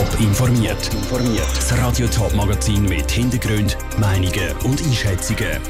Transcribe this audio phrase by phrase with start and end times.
[0.00, 0.90] Top informiert.
[1.54, 5.60] Das Radio Top Magazin mit Hintergrund, Meinungen und Einschätzungen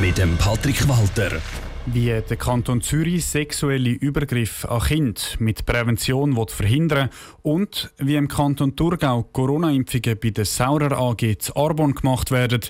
[0.00, 1.40] mit dem Patrick Walter.
[1.86, 7.10] Wie der Kanton Zürich sexuelle Übergriffe an Kinder mit Prävention will verhindern
[7.42, 12.62] und wie im Kanton Thurgau Corona-Impfungen bei der Saurer AG zu Arbon gemacht werden,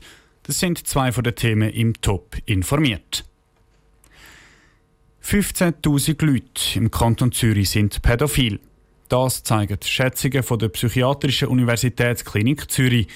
[0.43, 3.25] das sind zwei von den Themen im Top informiert.
[5.25, 8.61] 15.000 Leute im Kanton Zürich sind pädophil.
[9.09, 13.09] Das zeigen Schätzungen von der Psychiatrischen Universitätsklinik Zürich.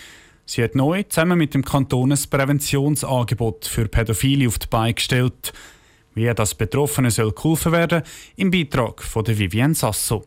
[0.47, 5.53] Sie hat neu zusammen mit dem Kanton ein Präventionsangebot für Pädophile auf die Beine gestellt.
[6.15, 8.03] Wie das Betroffenen soll geholfen werden,
[8.37, 10.25] im Beitrag von der Vivienne Sasso.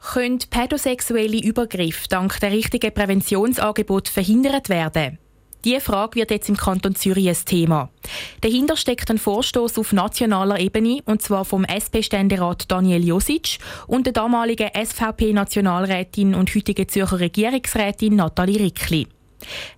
[0.00, 5.18] Können pädosexuelle Übergriffe dank der richtigen Präventionsangebot verhindert werden?
[5.64, 7.90] Diese Frage wird jetzt im Kanton Zürich ein Thema.
[8.40, 14.12] Dahinter steckt ein Vorstoß auf nationaler Ebene, und zwar vom SP-Ständerat Daniel Josic und der
[14.12, 19.08] damaligen SVP-Nationalrätin und heutigen Zürcher Regierungsrätin Nathalie Rickli.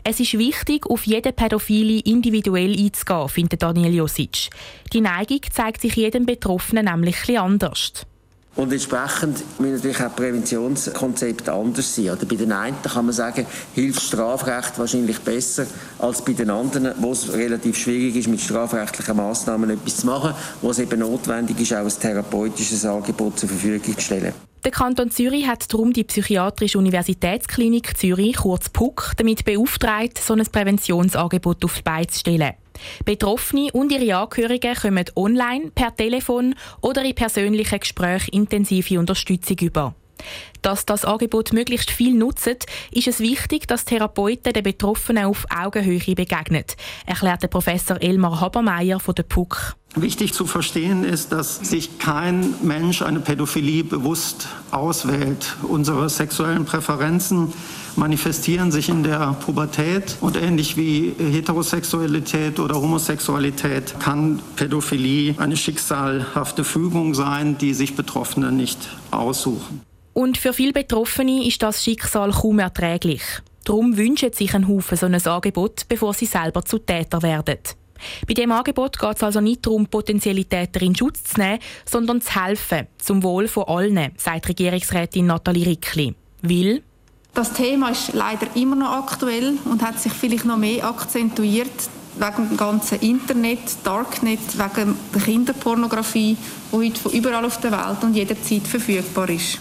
[0.05, 4.51] Es ist wichtig, auf jeden Pädophile individuell einzugehen, findet Daniel Josic.
[4.93, 8.07] Die Neigung zeigt sich jedem Betroffenen nämlich etwas anders.
[8.57, 12.11] Und entsprechend müssen natürlich auch Präventionskonzepte anders sein.
[12.11, 15.67] Oder bei den einen kann man sagen, hilft Strafrecht wahrscheinlich besser
[15.99, 20.35] als bei den anderen, wo es relativ schwierig ist, mit strafrechtlichen Massnahmen etwas zu machen,
[20.63, 24.35] wo es eben notwendig ist, auch ein therapeutisches Angebot zur Verfügung zu stellen.
[24.63, 30.45] Der Kanton Zürich hat darum die Psychiatrische Universitätsklinik Zürich, kurz PUC, damit beauftragt, so ein
[30.45, 32.53] Präventionsangebot auf die Beine zu stellen.
[33.05, 39.95] Betroffene und ihre Angehörigen kommen online, per Telefon oder in persönlichen Gesprächen intensive Unterstützung über.
[40.63, 46.15] Dass das Angebot möglichst viel nutzt, ist es wichtig, dass Therapeuten den Betroffenen auf Augenhöhe
[46.15, 46.65] begegnen,
[47.07, 49.77] erklärte Professor Elmar Habermeier von der PUC.
[49.97, 55.57] Wichtig zu verstehen ist, dass sich kein Mensch eine Pädophilie bewusst auswählt.
[55.63, 57.53] Unsere sexuellen Präferenzen
[57.97, 66.63] manifestieren sich in der Pubertät und ähnlich wie Heterosexualität oder Homosexualität kann Pädophilie eine schicksalhafte
[66.63, 68.79] Fügung sein, die sich Betroffene nicht
[69.11, 69.81] aussuchen.
[70.13, 73.23] Und für viele Betroffene ist das Schicksal kaum erträglich.
[73.65, 77.59] Darum wünschen sich ein Haufen so ein Angebot, bevor sie selber zu Täter werden.
[78.27, 82.21] Bei dem Angebot geht es also nicht darum, potenzielle Täter in Schutz zu nehmen, sondern
[82.21, 86.15] zu helfen, zum Wohl von allen, sagt Regierungsrätin Nathalie Rickli.
[86.43, 86.83] Weil
[87.35, 91.71] das Thema ist leider immer noch aktuell und hat sich vielleicht noch mehr akzentuiert
[92.17, 96.37] wegen dem ganzen Internet, Darknet, wegen der Kinderpornografie,
[96.73, 99.61] die heute von überall auf der Welt und jederzeit verfügbar ist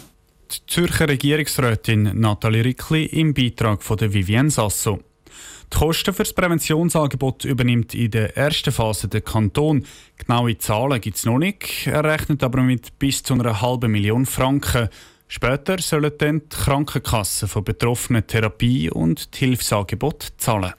[0.52, 5.00] die Zürcher Regierungsrätin Nathalie Rickli im Beitrag von der Vivienne Sasso.
[5.72, 9.86] Die Kosten für das Präventionsangebot übernimmt in der ersten Phase der Kanton.
[10.18, 11.86] Genaue Zahlen gibt es noch nicht.
[11.86, 14.90] Er rechnet aber mit bis zu einer halben Million Franken.
[15.28, 20.74] Später sollen dann die Krankenkassen von Betroffenen Therapie und die Hilfsangebote zahlen.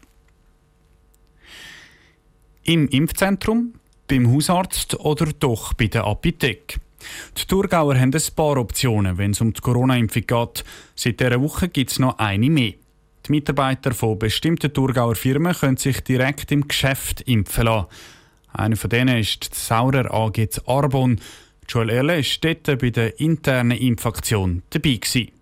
[2.64, 3.74] Im Impfzentrum,
[4.08, 6.80] beim Hausarzt oder doch bei der Apotheke.
[7.36, 10.64] Die Thurgauer haben ein paar Optionen, wenn es um die Corona-Impfung geht.
[10.94, 12.74] Seit dieser Woche gibt es noch eine mehr.
[13.26, 17.88] Die Mitarbeiter von bestimmten Thurgauer Firmen können sich direkt im Geschäft impfen lassen.
[18.52, 21.20] Eine von denen ist die Saurer AG Arbon.
[21.68, 24.96] Joel Erle war dort bei der internen Impfaktion dabei.
[24.96, 25.39] Gewesen.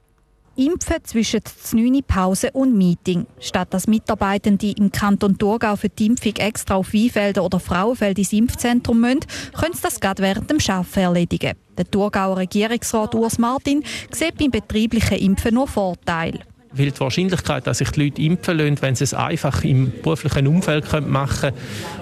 [0.58, 1.40] Impfen zwischen
[1.72, 3.26] 9 Pause und Meeting.
[3.38, 8.32] Statt dass Mitarbeitende im Kanton Thurgau für die Impfung extra auf Weinfelder oder Frauenfeld ins
[8.32, 9.20] Impfzentrum müssen,
[9.52, 11.52] können sie das gerade während dem Arbeiten erledigen.
[11.76, 16.40] Der Thurgauer Regierungsrat Urs Martin sieht beim betrieblichen Impfen nur Vorteile.
[16.72, 20.48] Weil die Wahrscheinlichkeit, dass sich die Leute impfen lassen, wenn sie es einfach im beruflichen
[20.48, 21.56] Umfeld machen können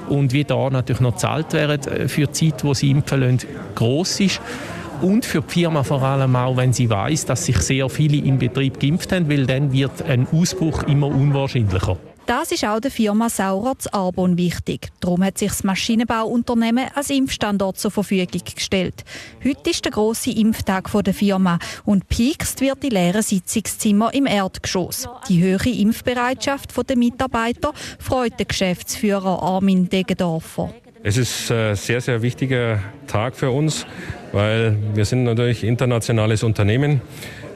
[0.08, 3.40] und wie da natürlich noch gezahlt werden äh, für die Zeit, wo sie impfen lassen,
[3.74, 4.40] gross ist
[5.02, 8.38] und für die Firma vor allem auch, wenn sie weiß, dass sich sehr viele im
[8.38, 11.96] Betrieb geimpft haben, weil dann wird ein Ausbruch immer unwahrscheinlicher.
[12.26, 14.88] Das ist auch der Firma Saurer zu Arbon wichtig.
[14.98, 19.04] Darum hat sich das Maschinenbauunternehmen als Impfstandort zur Verfügung gestellt.
[19.44, 25.08] Heute ist der grosse Impftag der Firma und piekst wird die leeren Sitzungszimmer im Erdgeschoss.
[25.28, 30.74] Die höhere Impfbereitschaft der Mitarbeiter freut den Geschäftsführer Armin Degendorfer.
[31.08, 33.86] Es ist ein sehr, sehr wichtiger Tag für uns,
[34.32, 37.00] weil wir sind natürlich internationales Unternehmen.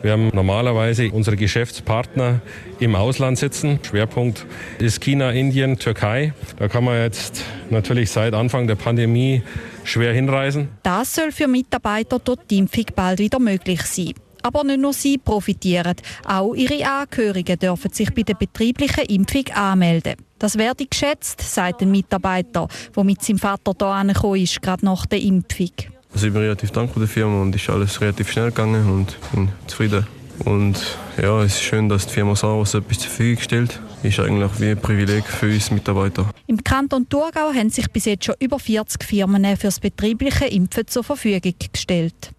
[0.03, 2.43] Wir haben normalerweise unsere Geschäftspartner
[2.79, 3.81] im Ausland sitzen.
[3.83, 4.47] Schwerpunkt
[4.79, 6.33] ist China, Indien, Türkei.
[6.61, 9.43] Da kann man jetzt natürlich seit Anfang der Pandemie
[9.83, 10.69] schwer hinreisen.
[10.85, 14.15] Das soll für Mitarbeiter dort Impfung bald wieder möglich sein.
[14.43, 20.15] Aber nicht nur sie profitieren, auch ihre Angehörigen dürfen sich bei der betrieblichen Impfung anmelden.
[20.39, 25.05] Das werde geschätzt, sagt ein Mitarbeiter, der mit seinem Vater hier angekommen ist, gerade nach
[25.07, 25.71] der Impfung.
[26.13, 29.49] Also ich bin relativ dankbar der Firma und ist alles relativ schnell gegangen und bin
[29.67, 30.07] zufrieden.
[30.45, 33.81] Und ja, es ist schön, dass die Firma Saros etwas zur Verfügung stellt.
[34.03, 36.31] Ist eigentlich wie ein Privileg für uns Mitarbeiter.
[36.47, 40.87] Im Kanton Thurgau haben sich bis jetzt schon über 40 Firmen für das betriebliche Impfen
[40.87, 42.33] zur Verfügung gestellt.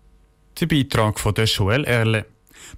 [0.60, 2.26] Der Beitrag von der Joel Erle.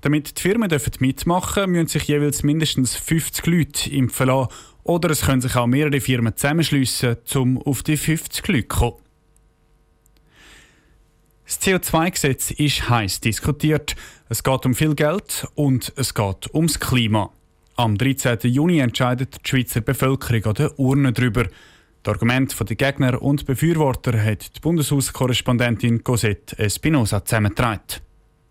[0.01, 4.49] Damit die Firmen mitmachen dürfen, müssen sich jeweils mindestens 50 Leute impfen lassen.
[4.83, 8.97] Oder es können sich auch mehrere Firmen zusammenschliessen, um auf die 50 Leute zu kommen.
[11.45, 13.95] Das CO2-Gesetz ist heiß diskutiert.
[14.29, 17.31] Es geht um viel Geld und es geht ums Klima.
[17.75, 18.39] Am 13.
[18.43, 21.45] Juni entscheidet die Schweizer Bevölkerung an der Urne darüber.
[22.03, 27.79] Das Argument der Gegner und Befürworter hat die Bundeshauskorrespondentin Cosette Espinosa zusammengetragen.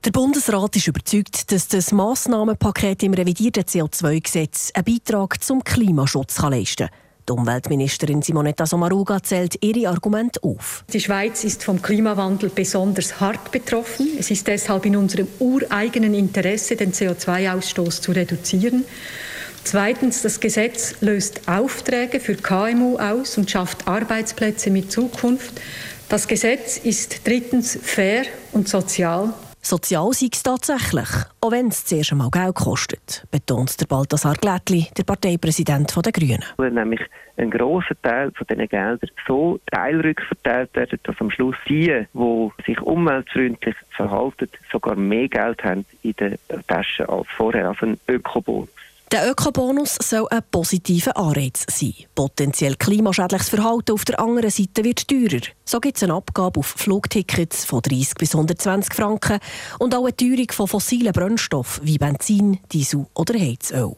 [0.07, 6.89] Der Bundesrat ist überzeugt, dass das Massnahmenpaket im revidierten CO2-Gesetz einen Beitrag zum Klimaschutz leisten
[6.89, 6.97] kann.
[7.29, 10.85] Die Umweltministerin Simonetta Sommaruga zählt ihre Argumente auf.
[10.91, 14.09] Die Schweiz ist vom Klimawandel besonders hart betroffen.
[14.19, 18.87] Es ist deshalb in unserem ureigenen Interesse, den CO2-Ausstoß zu reduzieren.
[19.65, 25.61] Zweitens, das Gesetz löst Aufträge für KMU aus und schafft Arbeitsplätze mit Zukunft.
[26.09, 29.33] Das Gesetz ist drittens fair und sozial.
[29.65, 31.09] Sozial sei es tatsächlich,
[31.41, 36.45] auch wenn es zuerst einmal Geld kostet, betont der Balthasar Glättli, der Parteipräsident der Grünen.
[36.57, 37.01] Weil nämlich
[37.37, 42.81] ein grosser Teil von diesen Geldern so teilrückverteilt werden, dass am Schluss die, die sich
[42.81, 46.37] umweltfreundlich verhalten, sogar mehr Geld haben in der
[46.67, 48.69] Tasche als vorher, also ein Ökobonus.
[49.13, 51.93] Der Ökobonus soll ein positiver Anreiz sein.
[52.15, 55.43] Potenziell klimaschädliches Verhalten auf der anderen Seite wird teurer.
[55.67, 59.39] So gibt es eine Abgabe auf Flugtickets von 30 bis 120 Franken
[59.79, 63.97] und auch eine Teuerung von fossilen Brennstoffen wie Benzin, Diesel oder Heizöl.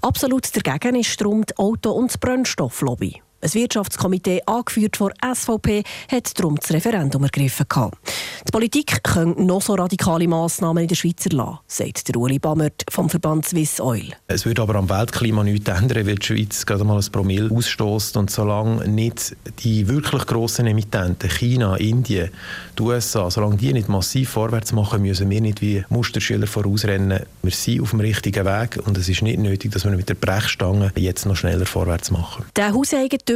[0.00, 3.20] Absolut dagegen ist darum die Auto- und Brennstofflobby.
[3.40, 7.66] Ein Wirtschaftskomitee, angeführt von SVP, hat darum das Referendum ergriffen.
[7.70, 12.84] Die Politik könnte noch so radikale Massnahmen in der Schweiz erlassen, sagt der Uli Bammert
[12.90, 14.12] vom Verband Swiss Oil.
[14.26, 18.16] Es würde aber am Weltklima nichts ändern, weil die Schweiz gerade mal ein Promille ausstößt.
[18.16, 22.30] Und solange nicht die wirklich grossen Emittenten, China, Indien,
[22.76, 27.22] die USA, solange die nicht massiv vorwärts machen, müssen wir nicht wie Musterschüler vorausrennen.
[27.42, 30.14] Wir sind auf dem richtigen Weg und es ist nicht nötig, dass wir mit der
[30.14, 32.44] Brechstange jetzt noch schneller vorwärts machen.
[32.56, 33.27] Der Hauseigentümer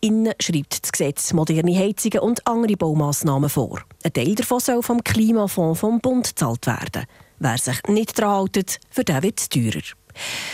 [0.00, 3.80] Innen schreibt das Gesetz moderne Heizungen und andere Baumaßnahmen vor.
[4.04, 7.06] Ein Teil davon soll vom Klimafonds vom Bund gezahlt werden.
[7.38, 9.80] Wer sich nicht daran hält, für den wird es teurer.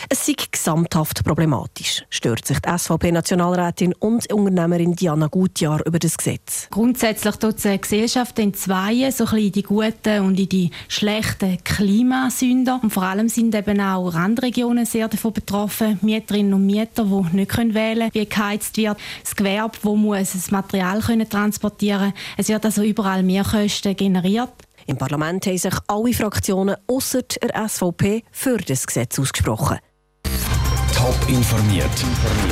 [0.09, 6.67] Es sei gesamthaft problematisch, stört sich die SVP-Nationalrätin und Unternehmerin Diana Gutjahr über das Gesetz.
[6.71, 11.63] Grundsätzlich tut die Gesellschaft in zwei, so ein in die guten und in die schlechten
[11.63, 12.79] Klimasünder.
[12.81, 15.99] Und vor allem sind eben auch Randregionen sehr davon betroffen.
[16.01, 18.97] Mieterinnen und Mieter, die nicht wählen können, wie geheizt wird.
[19.23, 24.49] Das Gewerbe, muss das Material können transportieren Es wird also überall Mehrkosten generiert.
[24.87, 29.79] Im Parlament haben sich alle Fraktionen außer der SVP für das Gesetz ausgesprochen.
[30.93, 31.89] Top informiert,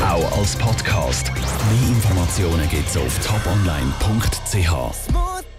[0.02, 1.32] auch als Podcast.
[1.32, 5.53] Mehr Informationen gibt es auf toponline.ch.